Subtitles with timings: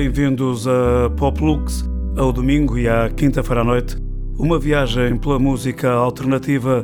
[0.00, 1.84] Bem-vindos a Poplux,
[2.16, 3.98] ao domingo e à quinta-feira à noite.
[4.38, 6.82] Uma viagem pela música alternativa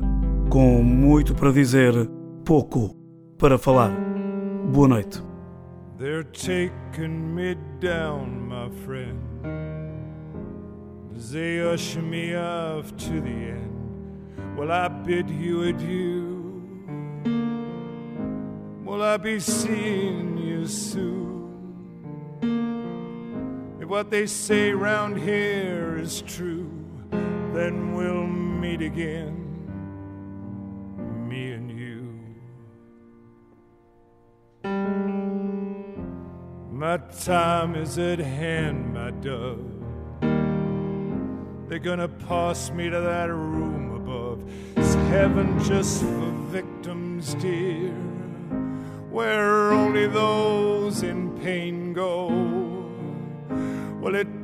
[0.50, 1.94] com muito para dizer,
[2.44, 2.94] pouco
[3.38, 3.90] para falar.
[4.70, 5.22] Boa noite.
[5.96, 9.18] They're taking me down, my friend.
[11.16, 14.58] As they usher me off to the end.
[14.58, 16.60] Will I bid you adieu?
[18.84, 21.25] Will I be seeing you soon?
[23.86, 26.68] If what they say round here is true,
[27.54, 29.46] then we'll meet again,
[31.28, 32.18] me and you.
[36.72, 39.70] My time is at hand, my dove.
[41.68, 44.42] They're gonna pass me to that room above.
[44.76, 47.92] It's heaven just for victims, dear,
[49.12, 52.55] where only those in pain go.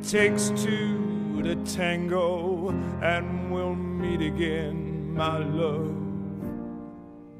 [0.02, 2.70] Takes two to tango,
[3.00, 5.94] and we'll meet again, my love.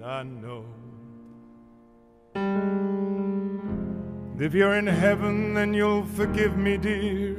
[0.03, 0.65] I know.
[4.39, 7.37] If you're in heaven, then you'll forgive me, dear.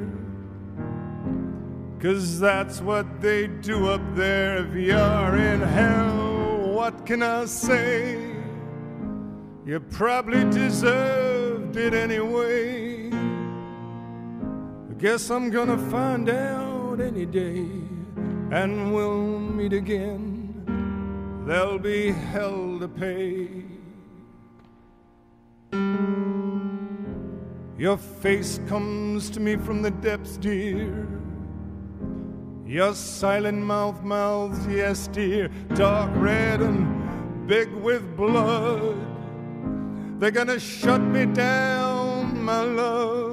[2.00, 4.58] Cause that's what they do up there.
[4.58, 8.36] If you're in hell, what can I say?
[9.66, 12.93] You probably deserved it anyway.
[15.04, 17.68] Guess I'm gonna find out any day,
[18.52, 21.44] and we'll meet again.
[21.46, 23.66] There'll be hell to pay.
[27.78, 31.06] Your face comes to me from the depths, dear.
[32.66, 38.96] Your silent mouth mouths, yes, dear, dark red and big with blood.
[40.18, 43.33] They're gonna shut me down, my love.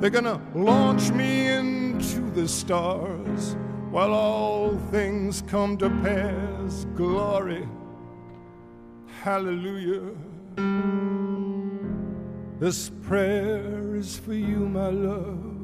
[0.00, 3.56] They're gonna launch me into the stars
[3.90, 6.86] while all things come to pass.
[6.94, 7.66] Glory,
[9.22, 10.12] hallelujah.
[12.58, 15.56] This prayer is for you, my love.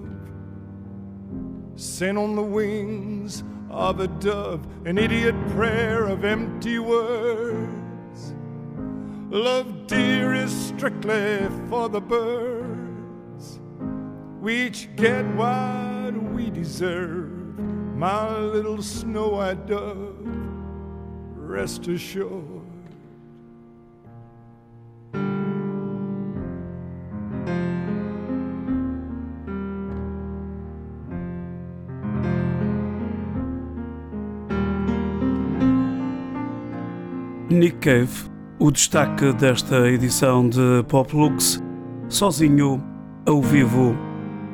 [1.77, 8.35] Sent on the wings of a dove, an idiot prayer of empty words.
[9.31, 12.72] Love, dear, is strictly for the birds.
[14.43, 17.31] We each get what we deserve,
[17.97, 20.17] my little snow white dove.
[21.37, 22.33] Rest assured.
[37.49, 41.63] Nick Cave, o destaque desta edição de Poplux,
[42.09, 42.83] sozinho,
[43.25, 43.95] ao vivo,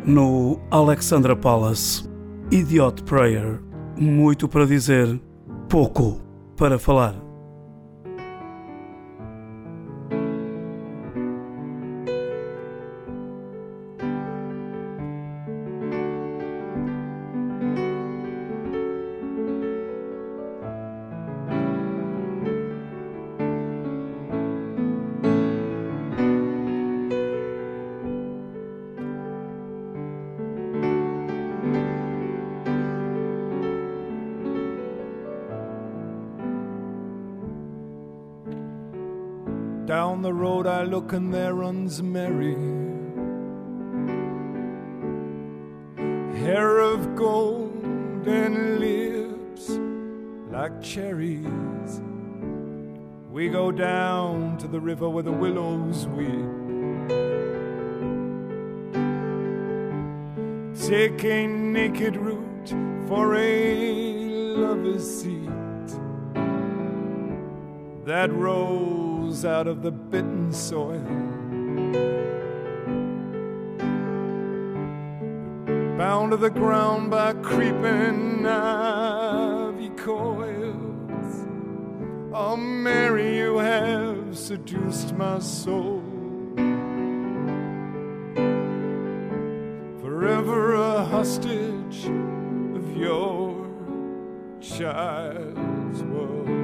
[0.08, 2.08] no Alexandra Palace.
[2.50, 3.60] Idiot Prayer,
[4.00, 5.20] muito para dizer,
[5.68, 6.18] pouco
[6.56, 7.27] para falar.
[39.88, 42.52] Down the road I look and there runs Mary.
[46.40, 49.70] Hair of gold and lips
[50.52, 52.02] like cherries.
[53.30, 56.28] We go down to the river where the willows weep.
[60.86, 62.74] Take a naked route
[63.08, 65.48] for a lover's seat
[68.04, 68.30] that
[69.28, 71.04] out of the bitten soil.
[75.98, 81.46] Bound to the ground by creeping ivy coils.
[82.32, 86.02] Oh, Mary, you have seduced my soul.
[90.00, 93.68] Forever a hostage of your
[94.60, 96.57] child's world.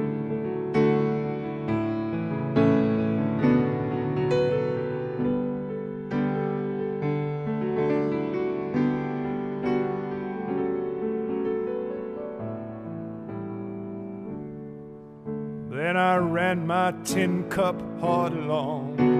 [17.05, 19.15] Tin cup hard along.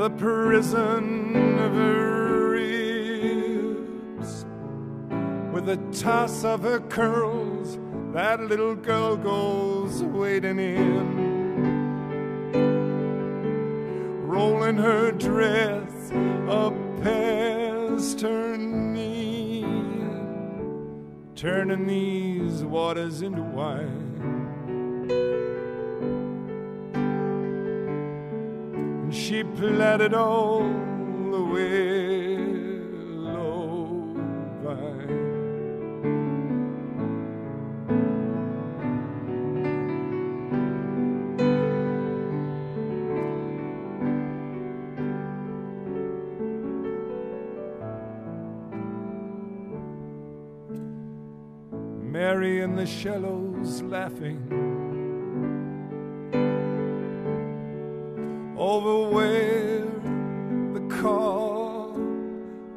[0.00, 4.46] the prison of her ribs.
[5.52, 7.78] With a toss of her curls,
[8.14, 11.36] that little girl goes wading in.
[14.26, 16.10] Rolling her dress
[16.48, 16.72] up
[21.40, 25.06] turning these waters into wine.
[29.04, 31.42] And she planted all the
[52.42, 54.40] In the shallows laughing.
[58.56, 59.84] Over where
[60.72, 61.92] the car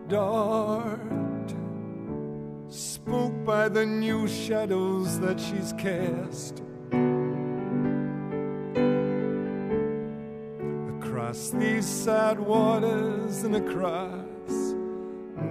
[0.10, 1.00] dart
[2.68, 6.62] spoke by the new shadows that she's cast.
[11.00, 14.76] Across these sad waters and across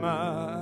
[0.02, 0.61] my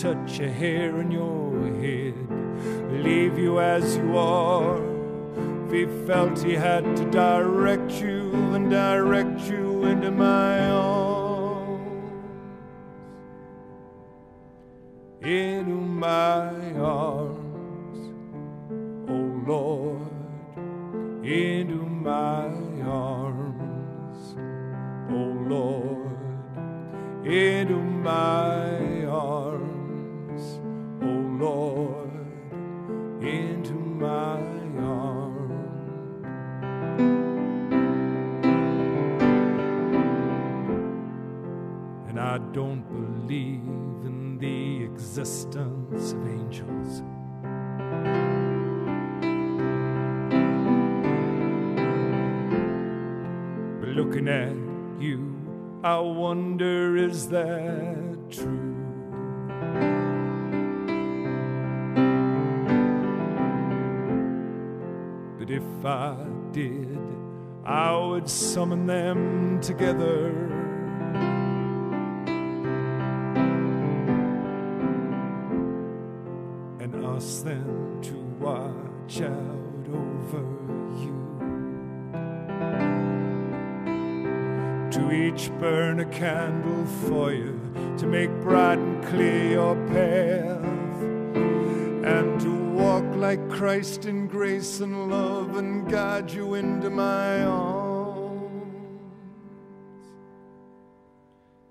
[0.00, 2.14] touch a hair on your head,
[3.04, 4.80] leave you as you are.
[5.66, 10.59] If he felt he had to direct you and direct you into my
[54.02, 54.56] looking at
[54.98, 55.36] you,
[55.84, 58.76] I wonder is that true?
[65.38, 66.16] But if I
[66.50, 66.98] did,
[67.62, 70.30] I would summon them together.
[76.80, 79.49] And ask them to watch out
[85.40, 87.58] each burn a candle for you
[87.96, 90.64] to make bright and clear your path.
[92.04, 98.90] And to walk like Christ in grace and love and guide you into my arms.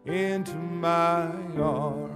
[0.06, 2.09] Into my arms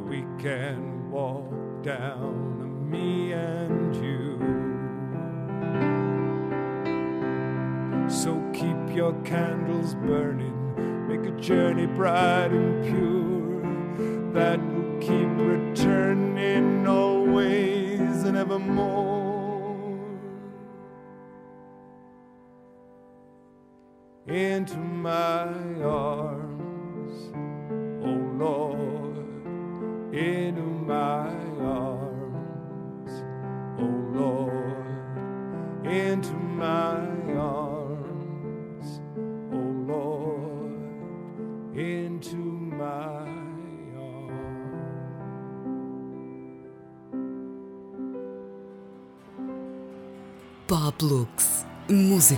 [0.08, 4.38] We can walk down, me and you.
[8.08, 13.25] So keep your candles burning, make a journey bright and pure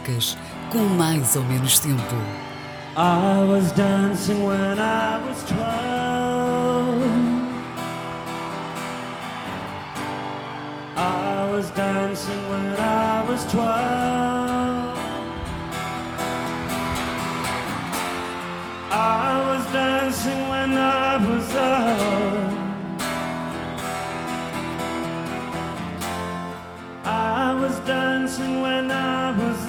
[0.09, 0.37] músicas
[0.71, 2.17] com mais ou menos tempo.
[2.97, 5.59] I was dancing when I was 12.
[10.97, 14.08] I was dancing when I was 12.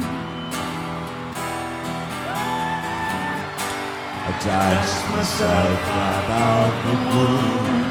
[4.23, 7.81] I danced myself out of the womb.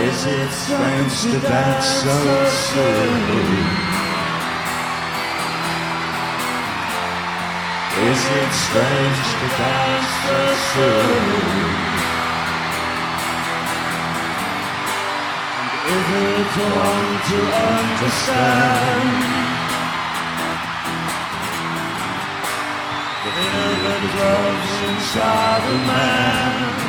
[0.00, 2.16] Is it strange to dance so
[2.72, 3.89] soon?
[8.10, 10.38] Is it strange to dance so
[10.72, 11.90] soon?
[15.94, 17.38] Is it wrong to
[17.70, 19.10] understand?
[23.22, 26.80] The fear that dwells inside a man.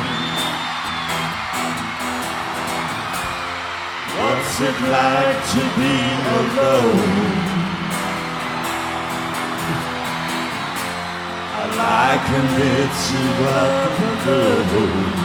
[4.18, 5.94] What's it like to be
[6.38, 7.61] alone?
[12.02, 15.22] I liken it to up alone.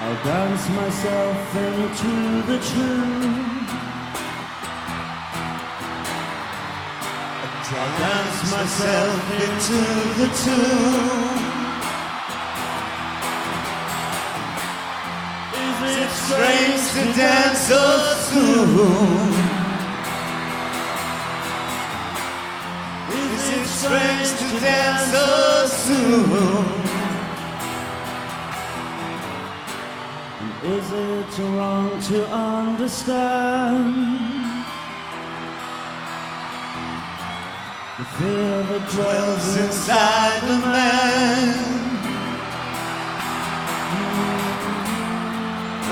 [0.00, 2.12] I'll dance myself into
[2.46, 3.50] the tune.
[7.72, 9.80] I'll dance myself into
[10.20, 11.29] the tune.
[17.00, 19.32] To dance so soon?
[23.10, 26.66] Is it strange to dance so soon?
[30.62, 33.94] Is it wrong to understand
[37.98, 41.79] the fear that dwells inside the man?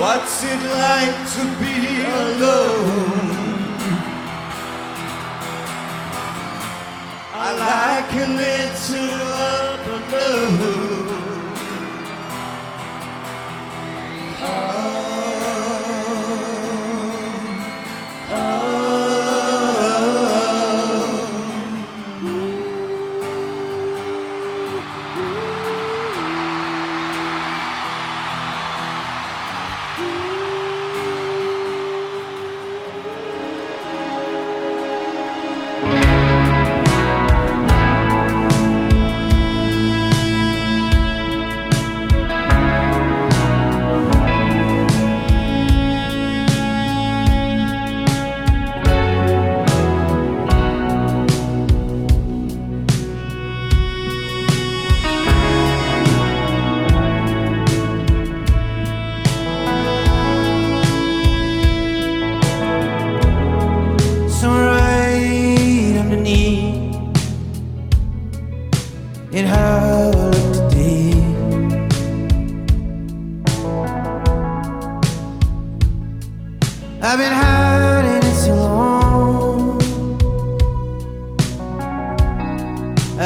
[0.00, 3.28] What's it like to be alone?
[7.34, 9.02] I liken it to
[9.50, 11.08] up alone.
[14.40, 14.97] I've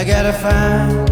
[0.02, 1.11] I gotta find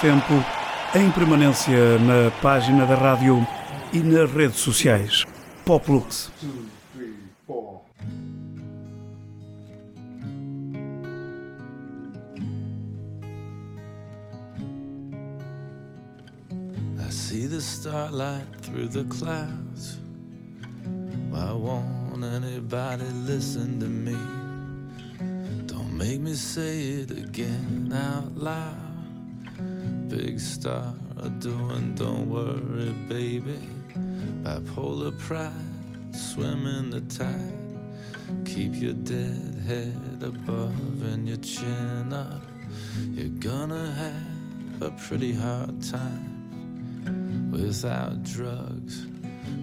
[0.00, 0.32] tempo
[0.94, 3.46] em permanência na página da rádio
[3.92, 5.24] e nas redes sociais.
[5.64, 6.30] Poplux.
[16.98, 19.98] I see the starlight through the clouds.
[21.30, 24.16] Why won't anybody listen to me?
[25.66, 28.87] Don't make me say it again out loud.
[30.18, 30.92] Big star
[31.38, 33.60] doing, don't worry, baby.
[34.42, 35.52] Bipolar pride,
[36.10, 38.44] swim in the tide.
[38.44, 42.42] Keep your dead head above and your chin up.
[43.12, 49.06] You're gonna have a pretty hard time without drugs,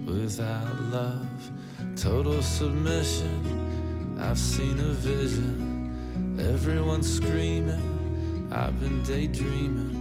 [0.06, 1.50] without love,
[1.96, 4.16] total submission.
[4.18, 8.48] I've seen a vision, everyone's screaming.
[8.50, 9.95] I've been daydreaming.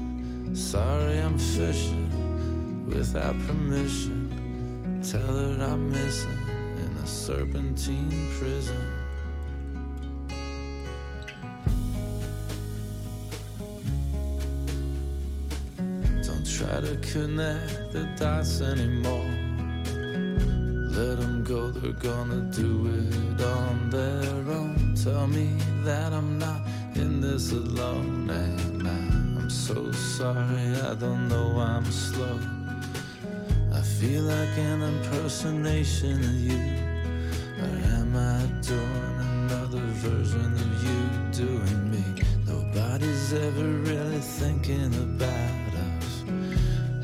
[0.55, 5.01] Sorry, I'm fishing without permission.
[5.03, 6.39] Tell her I'm missing
[6.77, 8.87] in a serpentine prison.
[16.23, 19.29] Don't try to connect the dots anymore.
[20.95, 24.95] Let them go, they're gonna do it on their own.
[25.03, 26.61] Tell me that I'm not
[26.95, 28.29] in this alone.
[28.29, 28.74] Eh?
[30.17, 32.39] Sorry, I don't know I'm slow.
[33.73, 36.63] I feel like an impersonation of you.
[37.61, 42.23] Or am I doing another version of you doing me?
[42.47, 46.23] Nobody's ever really thinking about us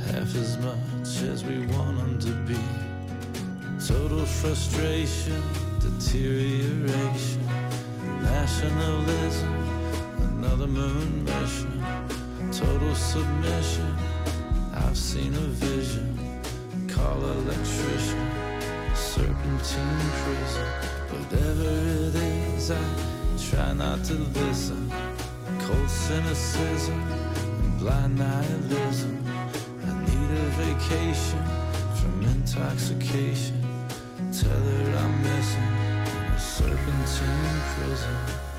[0.05, 2.63] half as much as we want them to be.
[3.85, 5.43] Total frustration,
[5.81, 7.45] deterioration,
[8.21, 9.53] nationalism,
[10.37, 11.83] another moon mission,
[12.61, 13.95] total submission.
[14.73, 16.07] I've seen a vision,
[16.87, 18.27] call electrician,
[18.93, 20.67] serpentine prison.
[21.13, 21.69] Whatever
[22.05, 22.83] it is, I
[23.49, 24.91] try not to listen.
[25.59, 27.01] Cold cynicism
[27.63, 29.23] and blind nihilism
[29.87, 31.43] I need a vacation
[31.97, 33.59] from intoxication.
[34.39, 35.71] Tell her I'm missing
[36.37, 38.50] serpentine prison.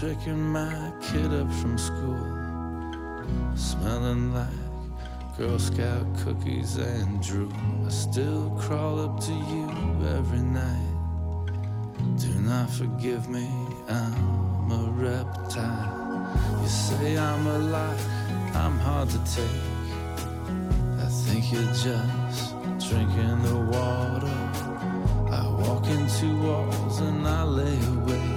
[0.00, 2.20] Picking my kid up from school,
[3.54, 7.52] smelling like Girl Scout cookies and drool.
[7.86, 9.70] I still crawl up to you
[10.18, 10.92] every night.
[12.18, 13.48] Do not forgive me
[13.88, 16.60] I'm a reptile.
[16.60, 18.06] You say I'm alive,
[18.54, 19.64] I'm hard to take.
[21.00, 22.54] I think you're just
[22.86, 24.38] drinking the water.
[25.30, 28.35] I walk into walls and I lay awake.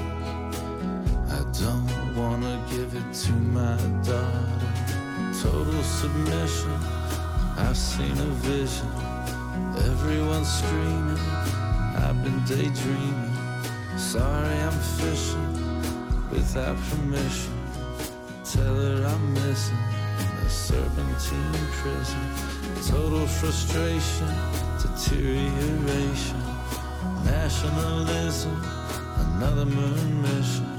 [3.14, 4.60] To my daughter.
[5.42, 6.78] Total submission,
[7.58, 8.88] I've seen a vision.
[9.92, 11.18] Everyone's screaming,
[11.98, 13.34] I've been daydreaming.
[13.98, 15.54] Sorry, I'm fishing
[16.30, 17.54] without permission.
[18.44, 19.78] Tell her I'm missing
[20.46, 22.26] a serpentine prison.
[22.88, 24.28] Total frustration,
[24.82, 26.42] deterioration,
[27.24, 28.62] nationalism,
[29.18, 30.79] another moon mission.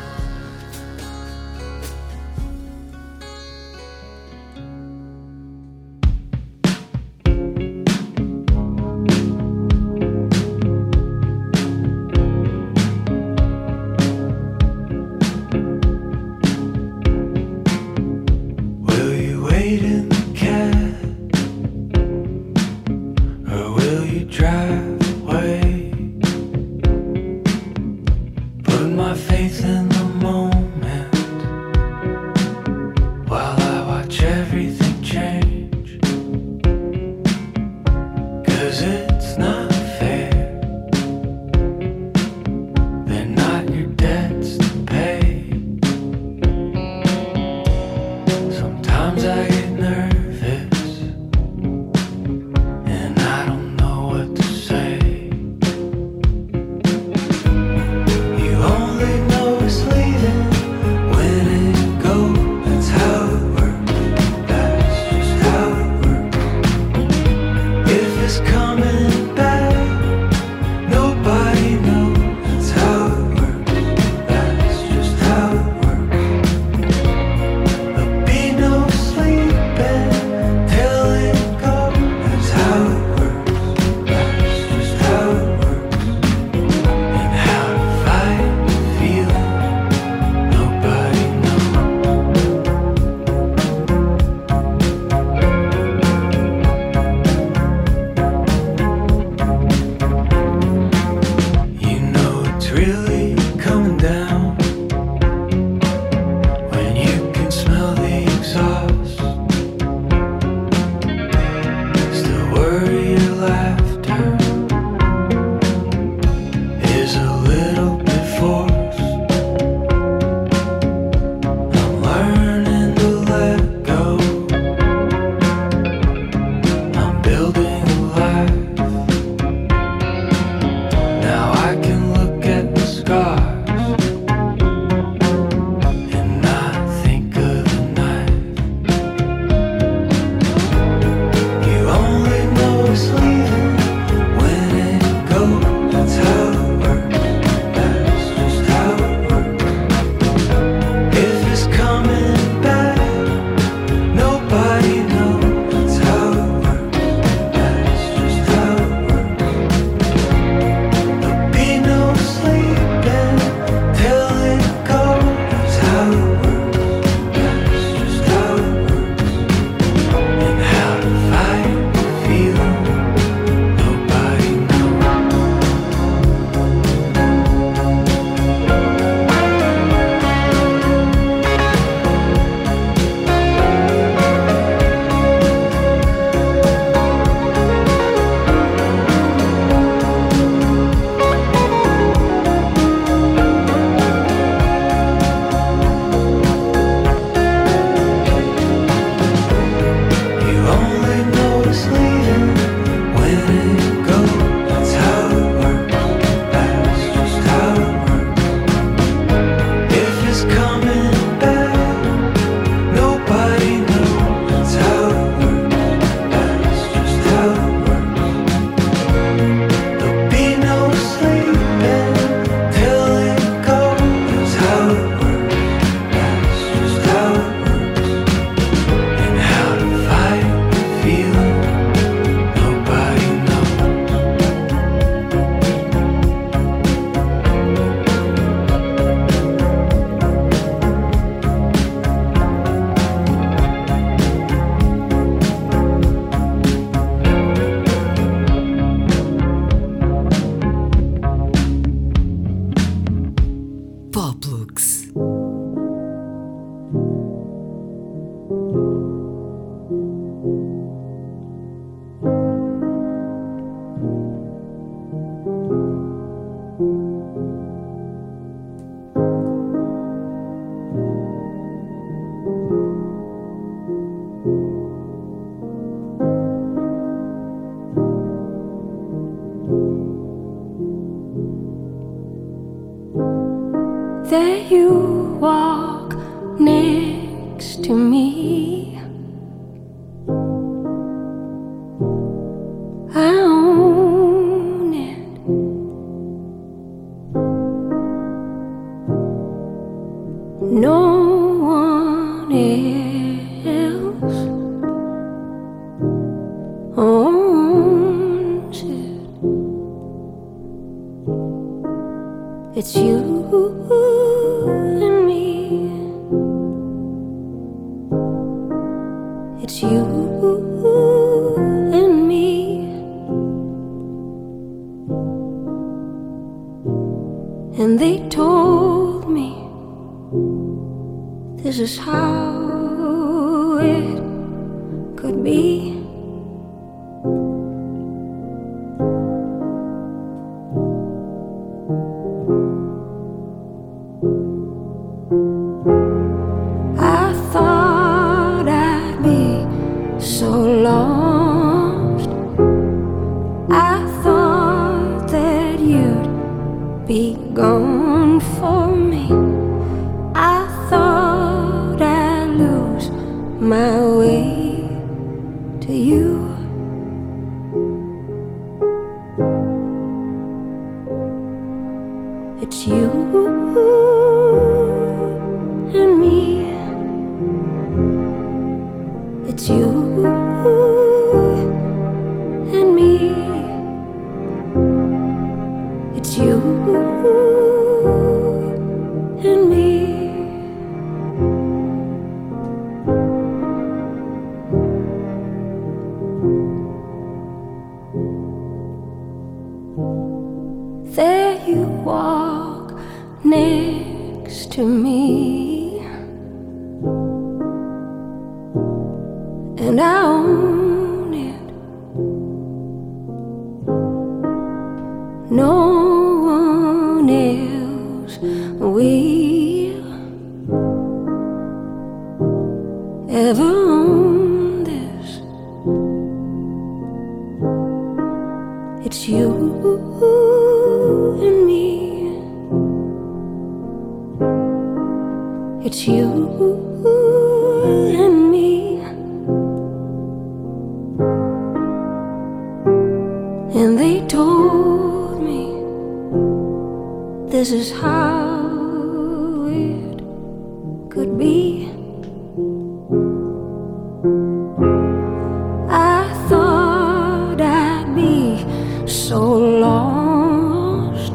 [459.31, 459.39] so
[459.83, 461.31] lost.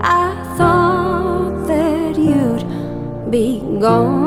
[0.00, 0.26] I
[0.56, 4.17] thought that you'd be gone.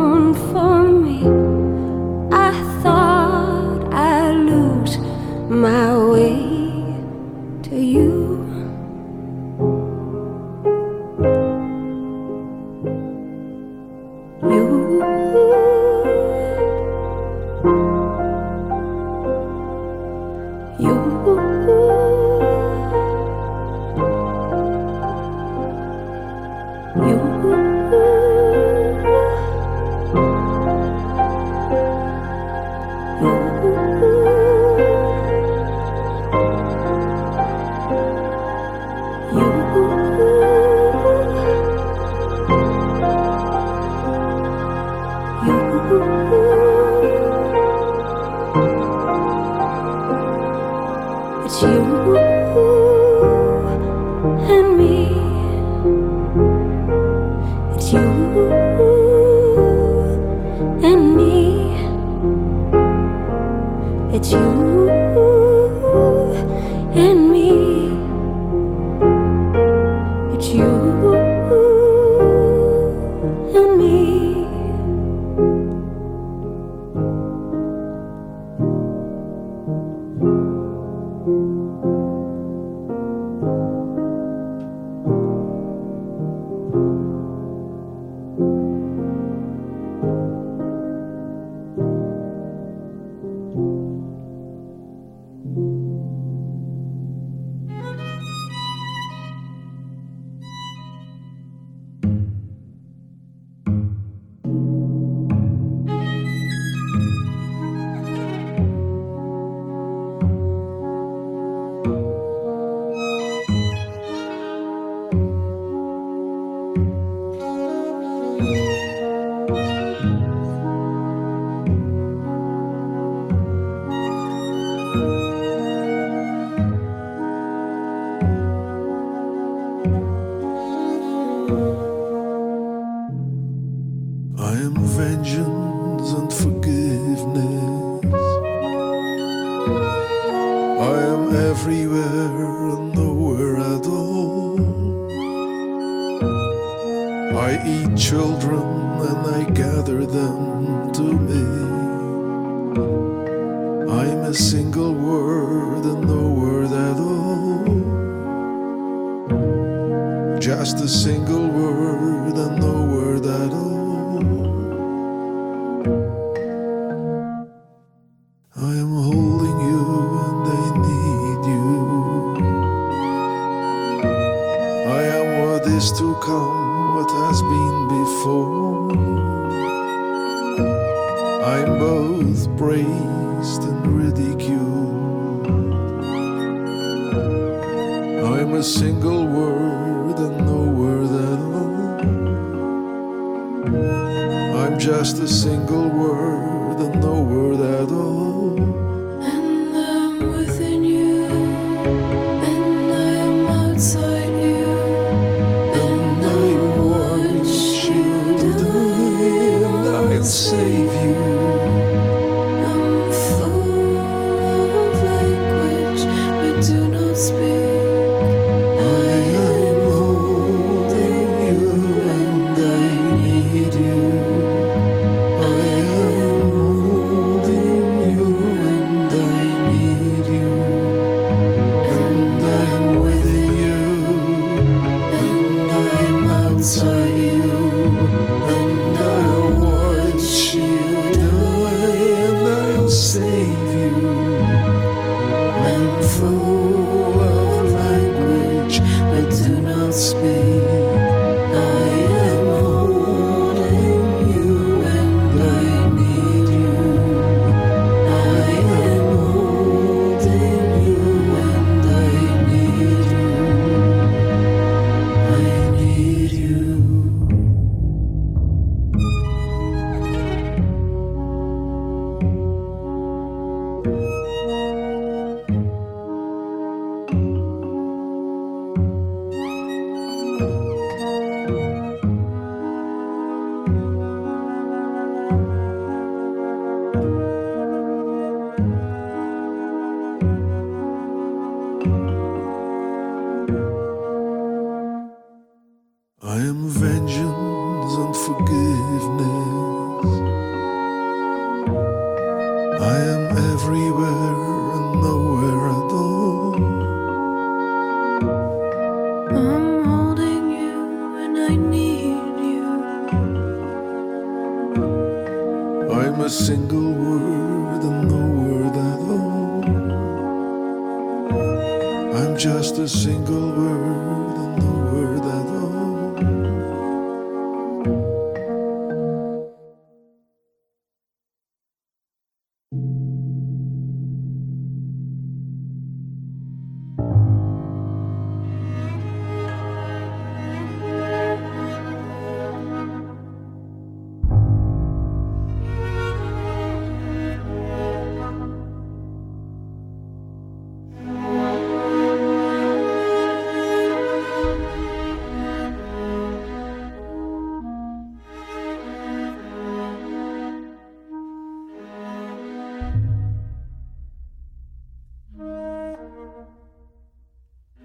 [194.81, 198.30] Just a single word and no word at all.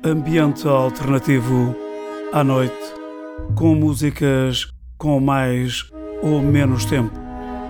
[0.07, 1.75] Ambiente alternativo
[2.33, 2.95] à noite,
[3.57, 5.91] com músicas com mais
[6.23, 7.11] ou menos tempo.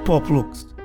[0.05, 0.76] Pop Lux.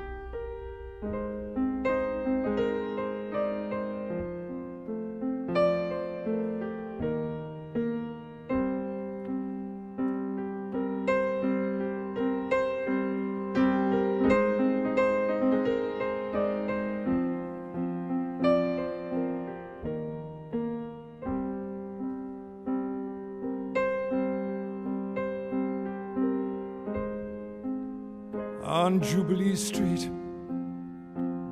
[28.82, 30.10] On Jubilee Street,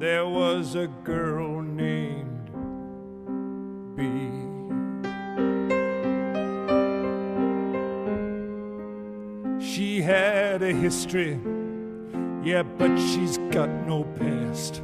[0.01, 2.51] there was a girl named
[3.95, 4.33] Bee.
[9.64, 11.39] She had a history,
[12.43, 14.83] yeah, but she's got no past.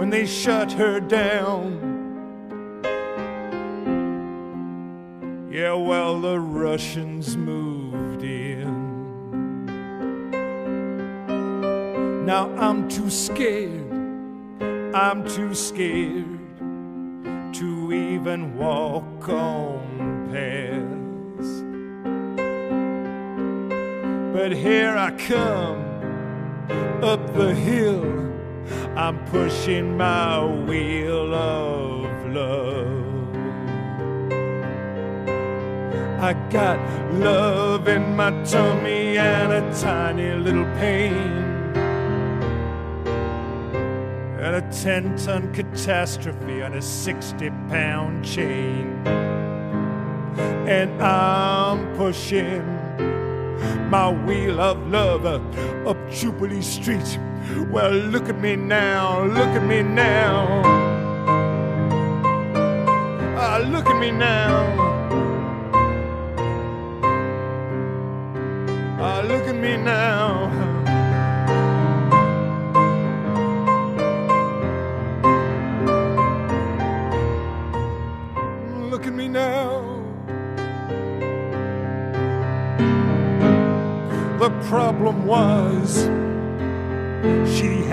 [0.00, 1.90] When they shut her down,
[5.52, 7.89] Yeah, well, the Russians moved
[8.22, 8.90] in.
[12.24, 13.92] Now I'm too scared,
[14.94, 16.38] I'm too scared
[17.54, 21.62] to even walk on paths.
[24.32, 25.84] But here I come
[27.02, 28.04] up the hill,
[28.96, 31.89] I'm pushing my wheel of
[36.22, 36.78] I got
[37.14, 41.14] love in my tummy and a tiny little pain.
[44.38, 49.02] And a 10 ton catastrophe on a 60 pound chain.
[50.68, 52.66] And I'm pushing
[53.88, 57.18] my wheel of love up Jubilee Street.
[57.70, 60.60] Well, look at me now, look at me now.
[63.38, 64.59] Ah, look at me now.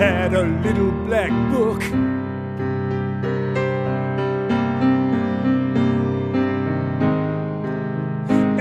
[0.08, 1.82] Had a little black book.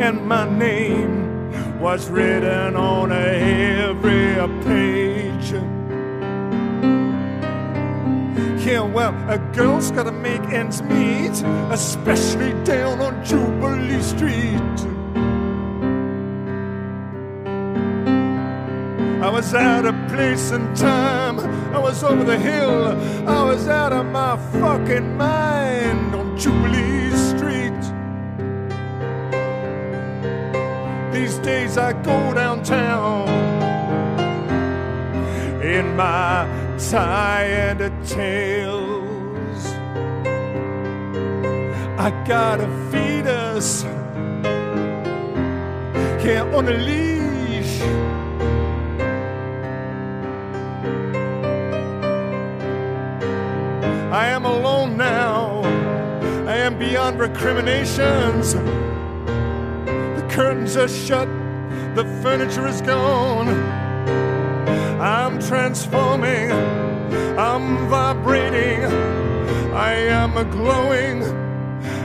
[0.05, 1.13] And my name
[1.79, 5.49] was written on every page.
[8.65, 11.35] Yeah, well, a girl's gotta make ends meet,
[11.71, 12.86] especially down
[19.88, 21.39] of place and time.
[21.73, 22.88] I was over the hill.
[23.27, 27.81] I was out of my fucking mind on Jubilee Street.
[31.13, 33.29] These days I go downtown
[35.61, 36.45] in my
[36.89, 39.63] tie and a tails.
[41.97, 43.83] I gotta a fetus,
[46.23, 46.77] yeah, on a
[57.08, 58.53] beyond recriminations.
[58.53, 61.28] The curtains are shut.
[61.95, 63.47] The furniture is gone.
[64.99, 66.51] I'm transforming.
[67.38, 68.84] I'm vibrating.
[69.74, 71.24] I am a glowing.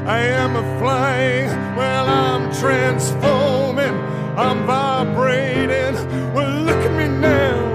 [0.07, 1.49] I am a flying.
[1.77, 3.95] Well, I'm transforming.
[4.37, 5.95] I'm vibrating.
[6.33, 7.73] Well, look at me now.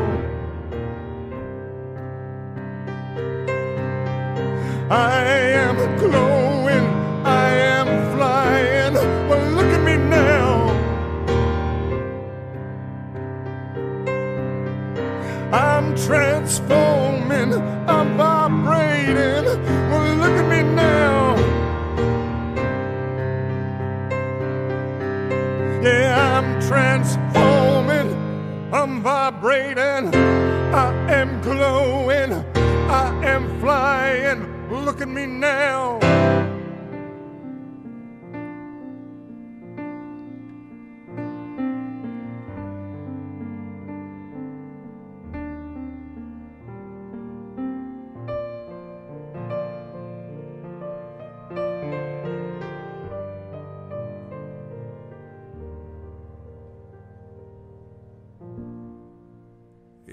[4.90, 6.47] I am glowing, I
[16.48, 17.54] transforming,
[17.90, 19.46] I'm vibrating.
[19.92, 21.36] Well, look at me now.
[25.84, 28.14] Yeah, I'm transforming,
[28.72, 30.16] I'm vibrating.
[30.74, 32.32] I am glowing,
[32.90, 34.70] I am flying.
[34.70, 36.00] Look at me now.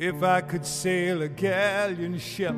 [0.07, 2.55] If I could sail a galleon ship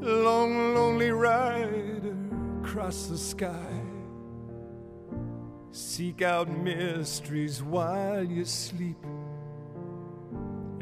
[0.00, 2.16] long, lonely ride
[2.62, 3.82] across the sky.
[5.72, 8.96] Seek out mysteries while you sleep,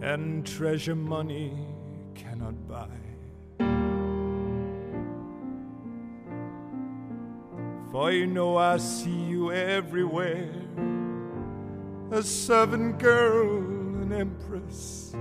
[0.01, 1.53] and treasure money
[2.15, 2.87] cannot buy.
[7.91, 10.49] For you know I see you everywhere,
[12.13, 13.74] a servant girl,
[14.05, 15.15] an empress.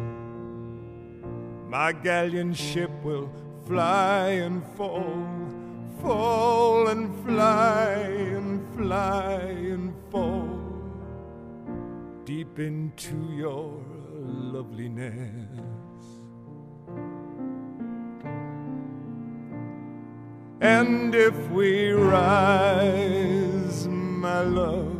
[1.69, 3.31] My galleon ship will
[3.65, 5.25] fly and fall,
[6.01, 7.93] fall and fly
[8.37, 9.39] and fly
[9.73, 10.59] and fall
[12.25, 13.81] deep into your
[14.21, 15.13] loveliness.
[20.59, 24.92] And if we rise, my love,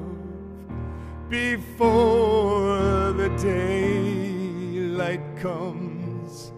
[1.33, 6.51] before the daylight comes,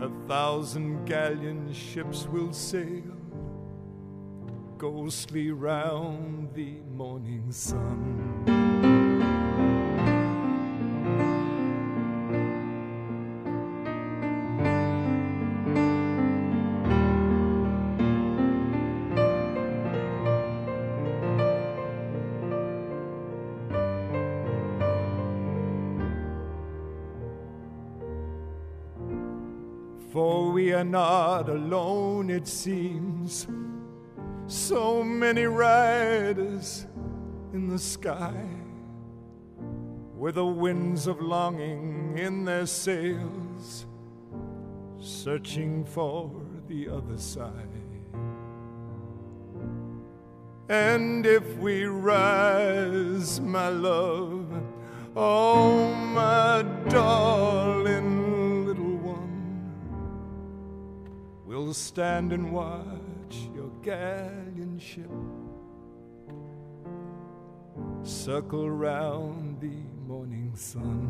[0.00, 3.02] a thousand galleon ships will sail
[4.78, 8.67] ghostly round the morning sun.
[30.78, 33.48] Are not alone, it seems.
[34.46, 36.86] So many riders
[37.52, 38.46] in the sky,
[40.16, 43.86] with the winds of longing in their sails,
[45.00, 46.30] searching for
[46.68, 47.52] the other side.
[50.68, 54.46] And if we rise, my love,
[55.16, 58.17] oh, my darling
[61.48, 65.08] we'll stand and watch your galleon ship
[68.02, 69.72] circle round the
[70.06, 71.08] morning sun.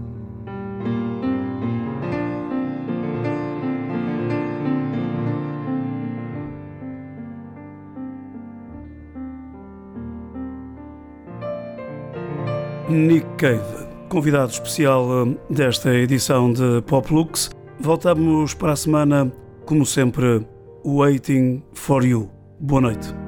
[12.89, 13.61] Nick Cave,
[14.09, 17.51] convidado especial hum, desta edição de Pop Lux.
[17.80, 19.30] Voltamos para a semana,
[19.69, 20.47] como sempre,
[20.83, 22.31] Waiting for You.
[22.59, 23.28] Boa noite.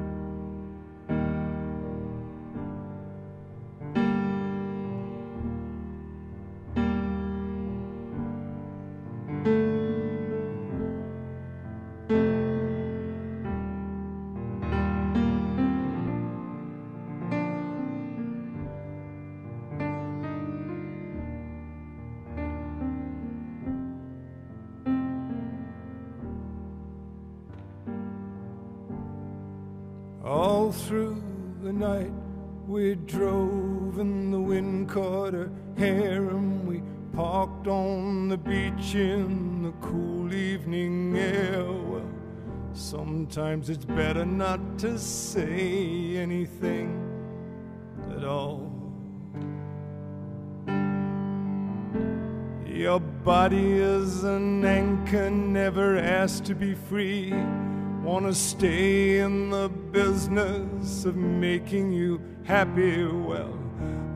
[58.31, 63.03] Wanna stay in the business of making you happy?
[63.03, 63.59] Well,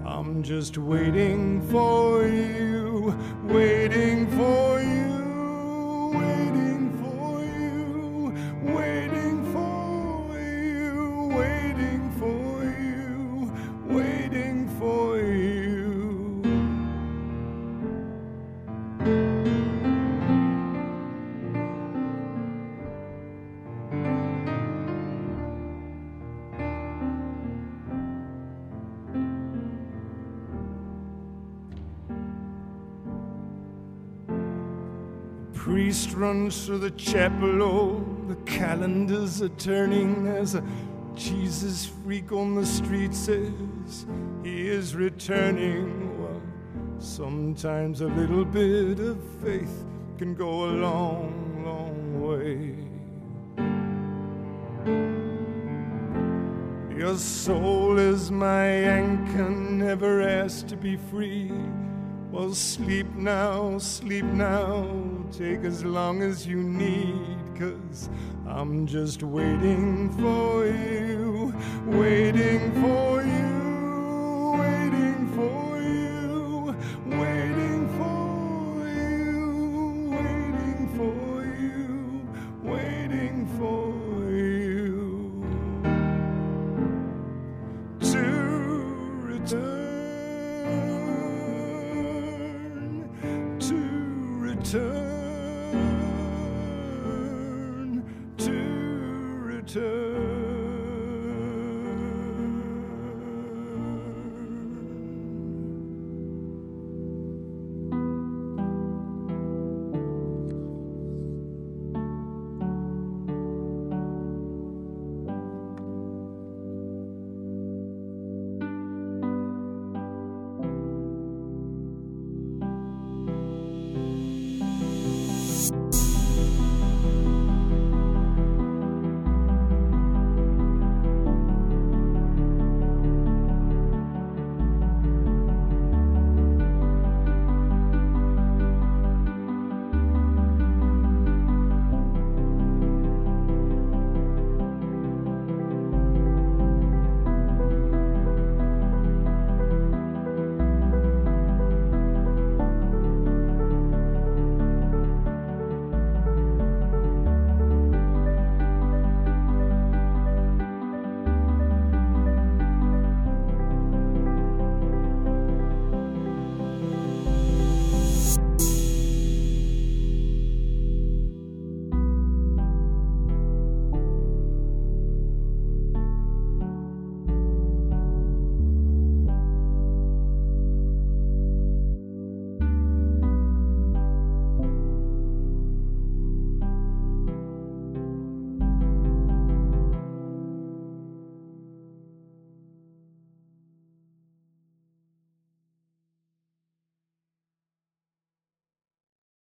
[0.06, 3.14] I'm just waiting for you,
[3.44, 4.75] waiting for you,
[36.46, 37.64] runs through the chapel.
[37.64, 40.64] Oh, the calendars are turning as a
[41.16, 44.06] Jesus freak on the street says
[44.44, 46.22] he is returning.
[46.22, 46.42] Well,
[47.00, 49.86] sometimes a little bit of faith
[50.20, 52.76] can go a long, long way.
[56.96, 61.52] Your soul is my anchor, never asked to be free.
[62.32, 64.84] Well, sleep now, sleep now,
[65.32, 68.10] take as long as you need, cause
[68.48, 71.54] I'm just waiting for you,
[71.86, 73.15] waiting for you,